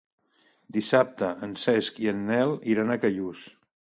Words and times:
Dissabte 0.77 1.29
en 1.47 1.51
Cesc 1.65 2.01
i 2.05 2.11
en 2.13 2.25
Nel 2.31 2.57
iran 2.75 2.95
a 2.95 2.99
Callús. 3.07 3.47